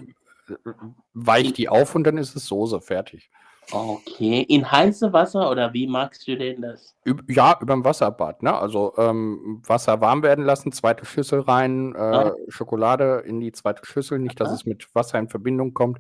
weich 1.14 1.54
die 1.54 1.70
auf 1.70 1.96
und 1.96 2.06
dann 2.06 2.18
ist 2.18 2.36
es 2.36 2.46
Soße 2.46 2.82
fertig. 2.82 3.30
Okay, 3.72 4.42
in 4.42 4.70
heißem 4.70 5.14
Wasser 5.14 5.50
oder 5.50 5.74
wie 5.74 5.88
magst 5.88 6.28
du 6.28 6.38
denn 6.38 6.62
das? 6.62 6.96
Ja, 7.28 7.58
über 7.60 7.74
dem 7.74 7.84
Wasserbad, 7.84 8.44
ne? 8.44 8.54
Also 8.54 8.94
ähm, 8.98 9.62
Wasser 9.66 10.00
warm 10.02 10.22
werden 10.22 10.46
lassen, 10.46 10.72
zweite 10.72 11.06
Schüssel 11.06 11.42
rein, 11.42 11.96
äh, 11.96 12.00
Ah. 12.00 12.34
Schokolade 12.50 13.24
in 13.26 13.40
die 13.40 13.52
zweite 13.52 13.86
Schüssel, 13.86 14.20
nicht, 14.20 14.40
dass 14.40 14.50
Aha. 14.50 14.56
es 14.56 14.66
mit 14.66 14.94
Wasser 14.94 15.20
in 15.20 15.30
Verbindung 15.30 15.74
kommt. 15.74 16.00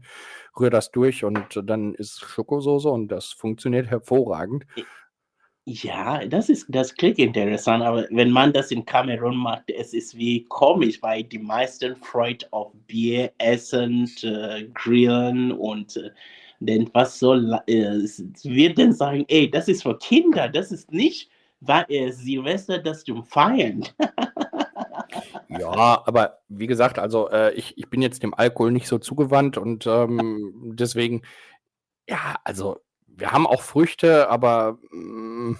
Rühr 0.59 0.69
das 0.69 0.91
durch 0.91 1.23
und 1.23 1.61
dann 1.63 1.93
ist 1.95 2.19
Schokosoße 2.21 2.89
und 2.89 3.07
das 3.07 3.31
funktioniert 3.31 3.87
hervorragend. 3.87 4.65
Ja, 5.65 6.25
das 6.25 6.49
ist, 6.49 6.65
das 6.67 6.93
klingt 6.93 7.19
interessant, 7.19 7.83
aber 7.83 8.05
wenn 8.11 8.31
man 8.31 8.51
das 8.51 8.69
in 8.71 8.85
Kamerun 8.85 9.37
macht, 9.37 9.69
es 9.71 9.93
ist 9.93 10.17
wie 10.17 10.43
komisch, 10.43 11.01
weil 11.01 11.23
die 11.23 11.39
meisten 11.39 11.95
freut 11.95 12.45
auf 12.51 12.73
Bier, 12.85 13.31
Essen, 13.37 14.11
äh, 14.23 14.65
Grillen 14.73 15.53
und 15.53 15.95
äh, 15.95 16.09
denn 16.65 16.89
was 16.93 17.19
soll, 17.19 17.59
äh, 17.67 17.81
es 17.81 18.23
wird 18.43 18.77
dann 18.77 18.93
sagen, 18.93 19.25
ey, 19.27 19.49
das 19.49 19.67
ist 19.67 19.83
für 19.83 19.97
Kinder, 19.97 20.49
das 20.49 20.71
ist 20.71 20.91
nicht 20.91 21.29
weil, 21.65 21.85
äh, 21.89 22.11
Silvester, 22.11 22.79
das 22.79 23.03
zum 23.03 23.23
Feiern. 23.23 23.87
Ja, 25.47 26.01
aber 26.05 26.39
wie 26.47 26.65
gesagt, 26.65 26.97
also 26.97 27.29
äh, 27.29 27.53
ich, 27.53 27.77
ich 27.77 27.87
bin 27.87 28.01
jetzt 28.01 28.23
dem 28.23 28.33
Alkohol 28.33 28.71
nicht 28.71 28.87
so 28.87 28.97
zugewandt 28.97 29.57
und 29.57 29.85
ähm, 29.85 30.73
deswegen, 30.75 31.21
ja, 32.09 32.35
also 32.43 32.81
wir 33.05 33.31
haben 33.31 33.45
auch 33.45 33.61
Früchte, 33.61 34.29
aber 34.29 34.79
mm, 34.91 35.53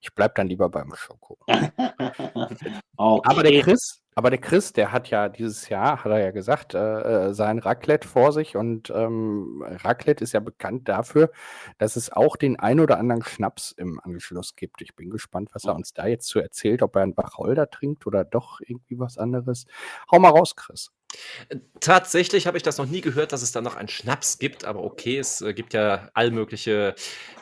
ich 0.00 0.14
bleib 0.14 0.36
dann 0.36 0.46
lieber 0.46 0.68
beim 0.68 0.94
Schoko. 0.94 1.38
Aber 2.96 3.42
der 3.42 3.52
Okay. 3.52 3.62
Chris, 3.62 3.99
aber 4.14 4.30
der 4.30 4.40
Chris, 4.40 4.72
der 4.72 4.92
hat 4.92 5.08
ja 5.08 5.28
dieses 5.28 5.68
Jahr, 5.68 6.04
hat 6.04 6.10
er 6.10 6.18
ja 6.18 6.30
gesagt, 6.30 6.74
äh, 6.74 7.28
äh, 7.28 7.34
sein 7.34 7.58
Raclette 7.58 8.06
vor 8.06 8.32
sich 8.32 8.56
und 8.56 8.90
ähm, 8.90 9.64
Raclette 9.66 10.24
ist 10.24 10.32
ja 10.32 10.40
bekannt 10.40 10.88
dafür, 10.88 11.30
dass 11.78 11.96
es 11.96 12.10
auch 12.10 12.36
den 12.36 12.58
ein 12.58 12.80
oder 12.80 12.98
anderen 12.98 13.22
Schnaps 13.22 13.72
im 13.72 14.00
Anschluss 14.00 14.56
gibt. 14.56 14.82
Ich 14.82 14.96
bin 14.96 15.10
gespannt, 15.10 15.50
was 15.52 15.64
er 15.64 15.74
uns 15.74 15.92
da 15.92 16.06
jetzt 16.06 16.26
zu 16.26 16.40
erzählt, 16.40 16.82
ob 16.82 16.96
er 16.96 17.02
einen 17.02 17.16
Wacholder 17.16 17.70
trinkt 17.70 18.06
oder 18.06 18.24
doch 18.24 18.60
irgendwie 18.60 18.98
was 18.98 19.16
anderes. 19.16 19.66
Hau 20.10 20.18
mal 20.18 20.30
raus, 20.30 20.56
Chris. 20.56 20.90
Tatsächlich 21.80 22.46
habe 22.46 22.56
ich 22.56 22.62
das 22.62 22.78
noch 22.78 22.86
nie 22.86 23.00
gehört, 23.00 23.32
dass 23.32 23.42
es 23.42 23.52
da 23.52 23.60
noch 23.60 23.76
einen 23.76 23.88
Schnaps 23.88 24.38
gibt, 24.38 24.64
aber 24.64 24.82
okay, 24.82 25.18
es 25.18 25.40
äh, 25.40 25.54
gibt 25.54 25.72
ja 25.72 26.08
all 26.14 26.30
mögliche, 26.30 26.94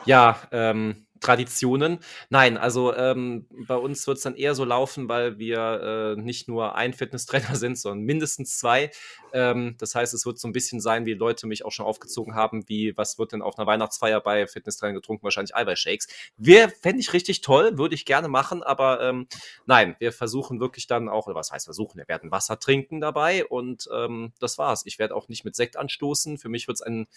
ja, 0.05 0.39
ähm, 0.51 1.05
Traditionen. 1.19 1.99
Nein, 2.29 2.57
also 2.57 2.93
ähm, 2.95 3.47
bei 3.67 3.75
uns 3.75 4.05
wird 4.07 4.17
es 4.17 4.23
dann 4.23 4.35
eher 4.35 4.55
so 4.55 4.65
laufen, 4.65 5.09
weil 5.09 5.37
wir 5.37 6.15
äh, 6.17 6.21
nicht 6.21 6.47
nur 6.47 6.75
ein 6.75 6.93
Fitnesstrainer 6.93 7.55
sind, 7.55 7.77
sondern 7.77 8.05
mindestens 8.05 8.57
zwei. 8.57 8.91
Ähm, 9.33 9.75
das 9.77 9.95
heißt, 9.95 10.13
es 10.13 10.25
wird 10.25 10.39
so 10.39 10.47
ein 10.47 10.53
bisschen 10.53 10.79
sein, 10.79 11.05
wie 11.05 11.13
Leute 11.13 11.47
mich 11.47 11.65
auch 11.65 11.71
schon 11.71 11.85
aufgezogen 11.85 12.35
haben, 12.35 12.67
wie 12.67 12.97
was 12.97 13.19
wird 13.19 13.31
denn 13.31 13.41
auf 13.41 13.57
einer 13.57 13.67
Weihnachtsfeier 13.67 14.21
bei 14.21 14.47
Fitnesstrainern 14.47 14.95
getrunken? 14.95 15.23
Wahrscheinlich 15.23 15.55
Eiweißshakes. 15.55 16.07
Wäre, 16.37 16.69
fände 16.69 16.99
ich 16.99 17.13
richtig 17.13 17.41
toll, 17.41 17.77
würde 17.77 17.95
ich 17.95 18.05
gerne 18.05 18.27
machen, 18.27 18.63
aber 18.63 19.01
ähm, 19.01 19.27
nein, 19.65 19.95
wir 19.99 20.11
versuchen 20.11 20.59
wirklich 20.59 20.87
dann 20.87 21.09
auch, 21.09 21.27
oder 21.27 21.35
was 21.35 21.51
heißt 21.51 21.65
versuchen, 21.65 21.97
wir 21.97 22.07
werden 22.07 22.31
Wasser 22.31 22.59
trinken 22.59 23.01
dabei 23.01 23.45
und 23.45 23.87
ähm, 23.93 24.33
das 24.39 24.57
war's. 24.57 24.83
Ich 24.85 24.99
werde 24.99 25.15
auch 25.15 25.27
nicht 25.27 25.45
mit 25.45 25.55
Sekt 25.55 25.77
anstoßen. 25.77 26.37
Für 26.37 26.49
mich 26.49 26.67
wird 26.67 26.75
es 26.75 26.81
ein 26.81 27.07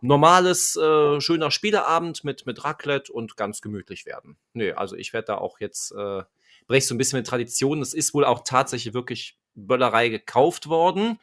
normales, 0.00 0.76
äh, 0.76 1.20
schöner 1.20 1.50
Spieleabend 1.50 2.24
mit, 2.24 2.46
mit 2.46 2.64
Raclette 2.64 3.12
und 3.12 3.36
ganz 3.38 3.62
gemütlich 3.62 4.04
werden. 4.04 4.36
Nö, 4.52 4.74
also 4.74 4.96
ich 4.96 5.14
werde 5.14 5.28
da 5.28 5.38
auch 5.38 5.60
jetzt, 5.60 5.92
äh, 5.92 6.22
brech 6.66 6.86
so 6.86 6.94
ein 6.94 6.98
bisschen 6.98 7.18
mit 7.18 7.26
Traditionen. 7.26 7.82
Es 7.82 7.94
ist 7.94 8.12
wohl 8.12 8.26
auch 8.26 8.44
tatsächlich 8.44 8.92
wirklich 8.92 9.38
Böllerei 9.54 10.10
gekauft 10.10 10.68
worden. 10.68 11.18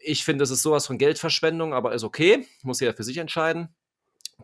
Ich 0.00 0.24
finde, 0.24 0.44
es 0.44 0.50
ist 0.50 0.62
sowas 0.62 0.86
von 0.86 0.96
Geldverschwendung, 0.96 1.74
aber 1.74 1.92
ist 1.92 2.04
okay. 2.04 2.46
Muss 2.62 2.80
jeder 2.80 2.94
für 2.94 3.04
sich 3.04 3.18
entscheiden. 3.18 3.74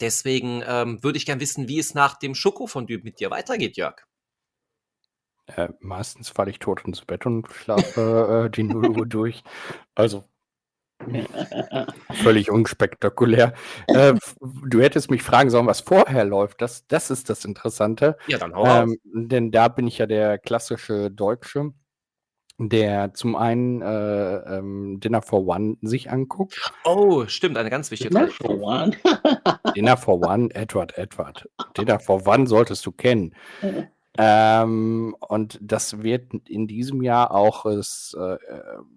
Deswegen 0.00 0.62
ähm, 0.66 1.02
würde 1.02 1.16
ich 1.16 1.24
gern 1.24 1.40
wissen, 1.40 1.68
wie 1.68 1.78
es 1.78 1.94
nach 1.94 2.18
dem 2.18 2.34
Schokofondue 2.34 2.98
mit 2.98 3.20
dir 3.20 3.30
weitergeht, 3.30 3.76
Jörg. 3.76 4.06
Äh, 5.46 5.68
meistens 5.80 6.28
falle 6.28 6.50
ich 6.50 6.58
tot 6.58 6.82
ins 6.84 7.02
Bett 7.02 7.24
und 7.24 7.50
schlafe 7.52 8.46
äh, 8.46 8.50
die 8.50 8.64
0 8.64 8.98
Uhr 8.98 9.06
durch. 9.06 9.42
Also 9.94 10.24
völlig 12.22 12.50
unspektakulär. 12.50 13.54
Äh, 13.86 14.14
du 14.40 14.80
hättest 14.80 15.10
mich 15.10 15.22
fragen 15.22 15.50
sollen, 15.50 15.66
was 15.66 15.80
vorher 15.80 16.24
läuft. 16.24 16.60
Das, 16.60 16.86
das 16.86 17.10
ist 17.10 17.30
das 17.30 17.44
Interessante. 17.44 18.16
Ja, 18.26 18.38
dann 18.38 18.54
hau. 18.54 18.64
Ähm, 18.64 18.98
denn 19.04 19.50
da 19.50 19.68
bin 19.68 19.86
ich 19.86 19.98
ja 19.98 20.06
der 20.06 20.38
klassische 20.38 21.10
Deutsche, 21.10 21.72
der 22.58 23.12
zum 23.14 23.36
einen 23.36 23.82
äh, 23.82 24.36
ähm, 24.58 24.98
Dinner 25.00 25.22
for 25.22 25.46
One 25.46 25.76
sich 25.82 26.10
anguckt. 26.10 26.72
Oh, 26.84 27.26
stimmt, 27.26 27.58
eine 27.58 27.70
ganz 27.70 27.90
wichtige 27.90 28.14
Tradition. 28.14 28.58
for 28.58 28.60
one. 28.60 28.96
Dinner 29.76 29.96
for 29.96 30.26
One, 30.26 30.48
Edward, 30.54 30.96
Edward. 30.96 31.48
Dinner 31.76 32.00
for 32.00 32.26
One 32.26 32.46
solltest 32.46 32.86
du 32.86 32.92
kennen. 32.92 33.34
Ähm, 34.18 35.16
und 35.20 35.58
das 35.61 36.02
wird 36.02 36.32
in 36.49 36.66
diesem 36.66 37.02
Jahr 37.02 37.32
auch 37.32 37.64
das 37.64 38.16
äh, 38.18 38.38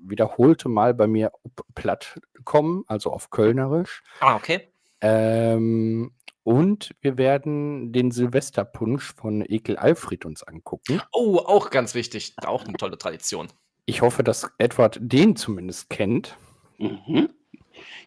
wiederholte 0.03 0.69
Mal 0.69 0.93
bei 0.93 1.07
mir 1.07 1.27
up- 1.27 1.65
platt 1.75 2.19
kommen, 2.45 2.83
also 2.87 3.11
auf 3.11 3.29
Kölnerisch. 3.29 4.03
Ah, 4.19 4.35
okay. 4.35 4.71
Ähm, 5.01 6.11
und 6.43 6.95
wir 7.01 7.17
werden 7.17 7.91
den 7.93 8.11
Silvesterpunsch 8.11 9.13
von 9.13 9.45
Ekel 9.47 9.77
Alfred 9.77 10.25
uns 10.25 10.43
angucken. 10.43 11.01
Oh, 11.11 11.37
auch 11.37 11.69
ganz 11.69 11.93
wichtig. 11.93 12.33
Auch 12.43 12.65
eine 12.65 12.73
tolle 12.73 12.97
Tradition. 12.97 13.47
Ich 13.85 14.01
hoffe, 14.01 14.23
dass 14.23 14.49
Edward 14.57 14.99
den 15.01 15.35
zumindest 15.35 15.89
kennt. 15.89 16.37
Mhm. 16.77 17.29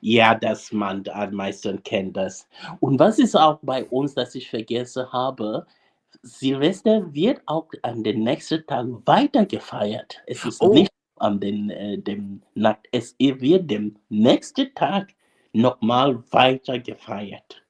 Ja, 0.01 0.35
das 0.35 0.73
man 0.73 1.05
am 1.09 1.35
meisten 1.35 1.83
kennt 1.83 2.17
das. 2.17 2.47
Und 2.81 2.99
was 2.99 3.19
ist 3.19 3.37
auch 3.37 3.59
bei 3.63 3.85
uns, 3.85 4.15
das 4.15 4.35
ich 4.35 4.51
vergessen 4.51 5.11
habe? 5.13 5.67
Silvester 6.23 7.13
wird 7.13 7.43
auch 7.47 7.69
an 7.83 8.03
den 8.05 8.23
nächsten 8.23 8.65
Tag 8.67 8.87
weiter 9.07 9.45
gefeiert. 9.45 10.23
Es 10.27 10.45
ist 10.45 10.61
Oh. 10.61 10.73
nicht 10.73 10.93
an 11.17 11.41
den, 11.41 11.71
äh, 11.71 11.99
dem 11.99 12.43
Nacht, 12.55 12.81
es 12.93 13.15
wird 13.19 13.71
dem 13.71 13.97
nächsten 14.09 14.73
Tag 14.75 15.15
nochmal 15.53 16.23
weiter 16.31 16.79
gefeiert. 16.79 17.63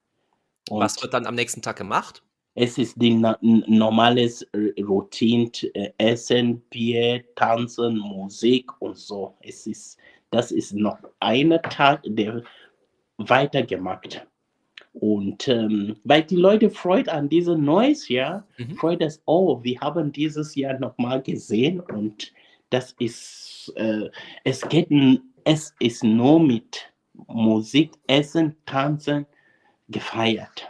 Und 0.71 0.81
Was 0.81 1.01
wird 1.03 1.15
dann 1.15 1.27
am 1.27 1.35
nächsten 1.35 1.63
Tag 1.63 1.77
gemacht? 1.77 2.23
es 2.55 2.77
ist 2.77 3.01
die 3.01 3.15
normales 3.15 4.47
Routine, 4.79 5.51
äh, 5.73 5.91
Essen, 5.97 6.61
Bier, 6.69 7.25
Tanzen, 7.35 7.99
Musik 7.99 8.71
und 8.83 8.97
so. 8.99 9.35
Es 9.41 9.67
ist, 9.67 9.99
das 10.31 10.53
ist 10.53 10.75
noch 10.75 10.99
ein 11.21 11.59
Tag, 11.71 12.03
der 12.05 12.43
weitergemacht. 13.17 14.27
Und 14.95 15.49
ähm, 15.49 15.97
weil 16.05 16.23
die 16.23 16.37
Leute 16.37 16.69
freut 16.69 17.09
an 17.09 17.29
dieses 17.29 17.57
neues 17.57 18.09
Jahr, 18.09 18.47
Mhm. 18.59 18.77
freut 18.77 19.01
es, 19.01 19.23
oh, 19.25 19.63
wir 19.63 19.81
haben 19.81 20.13
dieses 20.13 20.55
Jahr 20.55 20.79
nochmal 20.79 21.23
gesehen 21.23 21.81
und 21.81 22.33
das 22.71 22.93
ist, 22.99 23.73
äh, 23.77 24.11
es 24.45 24.61
geht, 24.69 24.89
es 25.45 25.75
ist 25.79 26.05
nur 26.05 26.41
mit 26.41 26.93
Musik, 27.27 27.93
Essen, 28.07 28.55
Tanzen 28.67 29.27
gefeiert. 29.89 30.69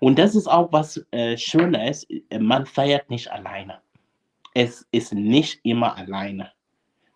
Und 0.00 0.18
das 0.18 0.34
ist 0.34 0.46
auch 0.46 0.72
was 0.72 1.04
äh, 1.10 1.36
Schönes, 1.36 2.06
äh, 2.30 2.38
man 2.38 2.64
feiert 2.66 3.10
nicht 3.10 3.30
alleine. 3.30 3.78
Es 4.54 4.86
ist 4.92 5.12
nicht 5.14 5.60
immer 5.64 5.96
alleine. 5.96 6.50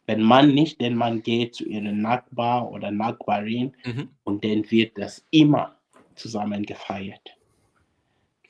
Wenn 0.06 0.22
man 0.22 0.54
nicht, 0.54 0.80
denn 0.80 0.94
man 0.94 1.22
geht 1.22 1.54
zu 1.56 1.64
ihrem 1.64 2.00
Nachbar 2.00 2.70
oder 2.70 2.90
Nachbarin 2.90 3.72
Mhm. 3.84 4.08
und 4.24 4.44
dann 4.44 4.68
wird 4.70 4.96
das 4.98 5.24
immer 5.30 5.75
zusammen 6.16 6.64
gefeiert. 6.64 7.36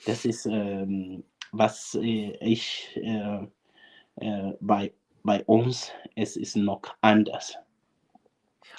Das 0.04 0.24
ist, 0.24 0.46
ähm, 0.46 1.24
was 1.52 1.94
äh, 1.94 2.36
ich 2.40 2.96
äh, 2.96 3.46
äh, 4.16 4.52
bei, 4.60 4.92
bei 5.22 5.44
uns, 5.44 5.90
es 6.14 6.36
ist 6.36 6.56
noch 6.56 6.82
anders. 7.00 7.56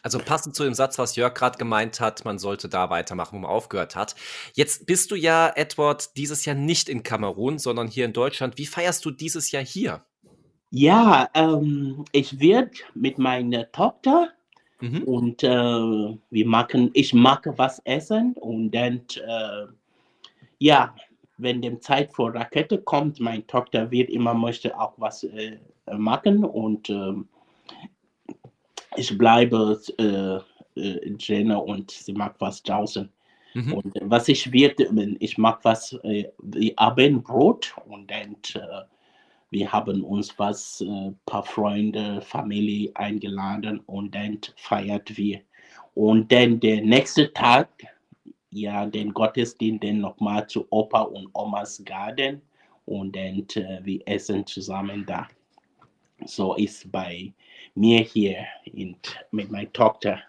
Also 0.03 0.20
passend 0.20 0.56
zu 0.56 0.63
dem 0.63 0.74
Satz, 0.74 1.00
was 1.00 1.15
Jörg 1.15 1.34
gerade 1.34 1.58
gemeint 1.58 2.00
hat, 2.00 2.24
man 2.24 2.38
sollte 2.38 2.70
da 2.70 2.89
weitermachen, 2.89 3.34
wo 3.34 3.39
man 3.39 3.50
aufgehört 3.51 3.96
hat. 3.96 4.15
Jetzt 4.53 4.86
bist 4.86 5.12
du 5.12 5.15
ja, 5.15 5.51
Edward, 5.56 6.15
dieses 6.17 6.46
Jahr 6.46 6.56
nicht 6.56 6.88
in 6.88 7.03
Kamerun, 7.03 7.58
sondern 7.58 7.88
hier 7.88 8.06
in 8.06 8.13
Deutschland. 8.13 8.58
Wie 8.58 8.67
feierst 8.67 9.03
du 9.06 9.12
dieses 9.12 9.51
Jahr 9.51 9.63
hier? 9.63 10.06
Ja, 10.70 11.29
ähm, 11.34 12.06
ich 12.12 12.39
werde 12.39 12.72
mit 12.94 13.17
meiner 13.17 13.72
Tochter 13.72 14.29
Mhm. 14.79 15.03
und 15.03 15.43
äh, 15.43 16.17
wir 16.29 16.46
machen, 16.46 16.91
ich 16.93 17.13
mag 17.13 17.48
was 17.57 17.79
essen 17.86 18.34
und 18.34 18.72
dann, 18.72 19.01
äh, 19.27 19.65
ja, 20.60 20.93
wenn 21.38 21.62
die 21.62 21.79
Zeit 21.79 22.13
für 22.13 22.34
Rakete 22.34 22.79
kommt, 22.79 23.19
meine 23.19 23.46
Tochter 23.48 23.89
wird 23.89 24.10
immer 24.10 24.34
möchte 24.34 24.77
auch 24.79 24.93
was 24.98 25.24
äh, 25.24 25.57
machen 25.98 26.43
und 26.43 26.89
ähm, 26.89 27.27
ich 28.96 29.17
bleibe 29.17 29.79
äh, 29.98 30.39
äh, 30.79 31.15
Jenna 31.19 31.57
und 31.57 31.91
sie 31.91 32.13
mag 32.13 32.36
was 32.39 32.62
draußen. 32.63 33.10
Mhm. 33.53 33.74
Und 33.74 33.96
äh, 33.96 34.01
was 34.03 34.27
ich 34.27 34.51
wird, 34.51 34.79
ich 35.19 35.38
mag 35.38 35.60
was 35.63 35.93
äh, 36.03 36.25
wie 36.43 36.77
Abendbrot 36.77 37.75
und 37.88 38.10
dann 38.10 38.36
äh, 38.55 38.84
wir 39.50 39.72
haben 39.72 40.04
uns 40.04 40.38
was, 40.38 40.82
äh, 40.82 41.12
paar 41.25 41.44
Freunde, 41.44 42.22
Familie 42.22 42.92
eingeladen 42.96 43.80
und 43.86 44.13
dann 44.13 44.39
feiert 44.56 45.16
wir. 45.18 45.42
Und 45.94 46.32
dann 46.32 46.60
der 46.60 46.82
nächste 46.82 47.32
Tag, 47.34 47.70
ja, 48.51 48.86
den 48.86 49.13
Gottesdienst 49.13 49.84
dann 49.84 50.01
nochmal 50.01 50.48
zu 50.48 50.68
Opa 50.70 51.01
und 51.01 51.30
Omas 51.34 51.82
Garten 51.86 52.42
und 52.86 53.16
dann 53.16 53.46
äh, 53.56 53.80
wir 53.84 54.01
essen 54.06 54.46
zusammen 54.46 55.06
da. 55.06 55.27
So 56.25 56.56
ist 56.56 56.92
bei 56.92 57.32
mir 57.75 58.00
hier 58.00 58.46
in, 58.66 58.96
mit 59.32 59.51
meiner 59.51 59.72
Tochter. 59.72 60.20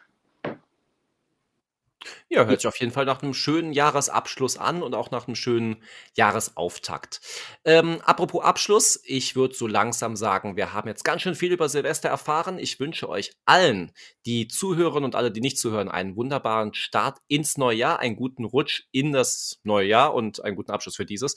Ja, 2.30 2.44
hört 2.44 2.60
sich 2.60 2.68
auf 2.68 2.76
jeden 2.78 2.92
Fall 2.92 3.06
nach 3.06 3.22
einem 3.22 3.32
schönen 3.32 3.72
Jahresabschluss 3.72 4.58
an 4.58 4.82
und 4.82 4.94
auch 4.94 5.10
nach 5.10 5.26
einem 5.26 5.34
schönen 5.34 5.82
Jahresauftakt. 6.14 7.22
Ähm, 7.64 8.02
apropos 8.04 8.44
Abschluss, 8.44 9.00
ich 9.04 9.34
würde 9.34 9.54
so 9.54 9.66
langsam 9.66 10.14
sagen, 10.14 10.54
wir 10.54 10.74
haben 10.74 10.88
jetzt 10.88 11.04
ganz 11.04 11.22
schön 11.22 11.34
viel 11.34 11.52
über 11.52 11.70
Silvester 11.70 12.10
erfahren. 12.10 12.58
Ich 12.58 12.80
wünsche 12.80 13.08
euch 13.08 13.32
allen, 13.46 13.92
die 14.26 14.46
zuhören 14.46 15.04
und 15.04 15.14
alle, 15.14 15.32
die 15.32 15.40
nicht 15.40 15.58
zuhören, 15.58 15.88
einen 15.88 16.16
wunderbaren 16.16 16.74
Start 16.74 17.16
ins 17.28 17.56
neue 17.56 17.78
Jahr, 17.78 18.00
einen 18.00 18.16
guten 18.16 18.44
Rutsch 18.44 18.82
in 18.92 19.12
das 19.12 19.60
neue 19.62 19.86
Jahr 19.88 20.12
und 20.12 20.44
einen 20.44 20.56
guten 20.56 20.70
Abschluss 20.70 20.96
für 20.96 21.06
dieses. 21.06 21.34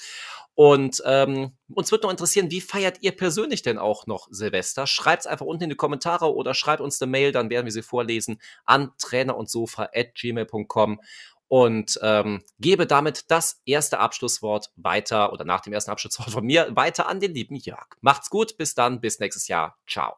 Und 0.56 1.02
ähm, 1.06 1.54
uns 1.74 1.92
wird 1.92 2.04
noch 2.04 2.12
interessieren, 2.12 2.52
wie 2.52 2.62
feiert 2.62 3.00
ihr 3.02 3.12
persönlich 3.12 3.62
denn 3.62 3.78
auch 3.78 4.08
noch 4.08 4.28
Silvester? 4.32 4.88
Schreibt 4.88 5.22
es 5.22 5.28
einfach 5.28 5.46
unten 5.46 5.66
in 5.66 5.70
die 5.70 5.76
Kommentare 5.76 6.34
oder 6.34 6.54
schreibt 6.54 6.82
uns 6.82 7.02
eine 7.02 7.12
Mail, 7.12 7.32
dann 7.32 7.50
werden 7.50 7.66
wir 7.66 7.72
sie 7.72 7.82
vorlesen 7.82 8.42
an 8.66 8.92
trainerundsofa.gmail.com 8.98 11.02
und 11.48 12.00
ähm, 12.02 12.44
gebe 12.60 12.88
damit 12.88 13.30
das 13.30 13.62
erste 13.66 14.00
Abschlusswort 14.00 14.72
weiter 14.78 15.34
oder 15.34 15.44
nach 15.44 15.60
dem 15.60 15.74
ersten 15.74 15.92
Abschlusswort 15.92 16.32
von 16.32 16.46
mir 16.46 16.74
weiter 16.76 17.10
an 17.10 17.20
den 17.20 17.34
lieben 17.34 17.56
Jörg. 17.56 17.88
Macht's 18.00 18.30
gut, 18.30 18.58
bis 18.58 18.74
dann, 18.74 19.02
bis 19.02 19.20
nächstes 19.20 19.50
Jahr. 19.50 19.78
Ciao. 19.86 20.16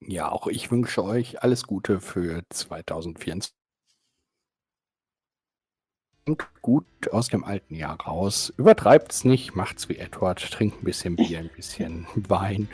Ja, 0.00 0.30
auch 0.30 0.48
ich 0.48 0.70
wünsche 0.70 1.04
euch 1.04 1.42
alles 1.42 1.64
Gute 1.64 2.00
für 2.00 2.42
2024. 2.50 3.63
Kommt 6.26 6.46
gut 6.62 6.86
aus 7.12 7.28
dem 7.28 7.44
alten 7.44 7.74
Jahr 7.74 8.00
raus. 8.00 8.50
Übertreibt's 8.56 9.24
nicht, 9.24 9.54
macht's 9.54 9.90
wie 9.90 9.98
Edward, 9.98 10.40
trinkt 10.50 10.80
ein 10.80 10.84
bisschen 10.84 11.16
Bier, 11.16 11.40
ein 11.40 11.50
bisschen 11.54 12.06
Wein 12.14 12.66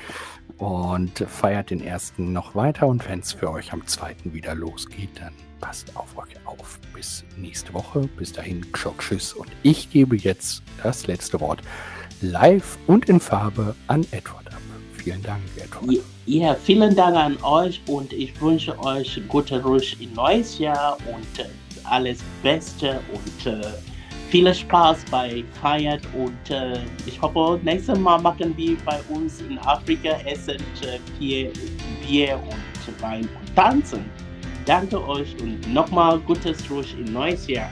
und 0.58 1.18
feiert 1.18 1.70
den 1.70 1.80
ersten 1.80 2.32
noch 2.32 2.54
weiter. 2.54 2.86
Und 2.86 3.08
wenn 3.08 3.18
es 3.18 3.32
für 3.32 3.50
euch 3.50 3.72
am 3.72 3.84
zweiten 3.88 4.32
wieder 4.32 4.54
losgeht, 4.54 5.10
dann 5.18 5.34
passt 5.60 5.96
auf 5.96 6.16
euch 6.16 6.36
auf. 6.44 6.78
Bis 6.94 7.24
nächste 7.36 7.74
Woche. 7.74 8.08
Bis 8.16 8.32
dahin, 8.32 8.64
Tschüss. 8.72 9.32
Und 9.32 9.50
ich 9.64 9.90
gebe 9.90 10.14
jetzt 10.14 10.62
das 10.84 11.08
letzte 11.08 11.40
Wort 11.40 11.60
live 12.20 12.78
und 12.86 13.08
in 13.08 13.18
Farbe 13.18 13.74
an 13.88 14.06
Edward 14.12 14.46
ab. 14.46 14.60
Vielen 14.94 15.22
Dank, 15.22 15.42
Edward. 15.56 16.04
Ja, 16.26 16.54
vielen 16.54 16.94
Dank 16.94 17.16
an 17.16 17.36
euch 17.42 17.80
und 17.86 18.12
ich 18.12 18.40
wünsche 18.40 18.78
euch 18.78 19.20
gute 19.26 19.60
Rutsch 19.60 19.96
in 19.98 20.12
neues 20.12 20.58
Jahr 20.58 20.98
und 21.12 21.38
äh, 21.38 21.48
alles 21.84 22.20
Beste 22.42 23.00
und 23.12 23.46
äh, 23.46 23.60
viel 24.30 24.54
Spaß 24.54 25.04
bei 25.10 25.44
Feiert 25.60 26.02
und 26.14 26.50
äh, 26.50 26.78
ich 27.06 27.20
hoffe, 27.20 27.58
nächstes 27.64 27.98
Mal 27.98 28.20
machen 28.20 28.56
wir 28.56 28.76
bei 28.84 29.00
uns 29.08 29.40
in 29.40 29.58
Afrika 29.58 30.10
essen 30.24 30.56
äh, 30.82 30.98
Bier, 31.18 31.52
Bier 32.06 32.36
und 32.36 33.02
Wein 33.02 33.28
und 33.40 33.56
tanzen. 33.56 34.04
Danke 34.66 35.06
euch 35.08 35.34
und 35.40 35.72
nochmal 35.72 36.18
gutes 36.20 36.70
Rutsch 36.70 36.94
in 36.94 37.12
neues 37.12 37.46
Jahr. 37.46 37.70